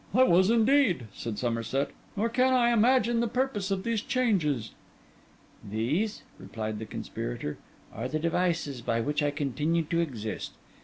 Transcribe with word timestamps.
'I 0.15 0.23
was 0.23 0.49
indeed,' 0.49 1.05
said 1.13 1.37
Somerset; 1.37 1.91
'nor 2.15 2.27
can 2.27 2.53
I 2.55 2.71
imagine 2.71 3.19
the 3.19 3.27
purpose 3.27 3.69
of 3.69 3.83
these 3.83 4.01
changes.' 4.01 4.71
'These,' 5.63 6.23
replied 6.39 6.79
the 6.79 6.85
conspirator, 6.87 7.59
'are 7.93 8.07
the 8.07 8.17
devices 8.17 8.81
by 8.81 8.99
which 8.99 9.21
I 9.21 9.29
continue 9.29 9.83
to 9.83 9.99
exist. 9.99 10.53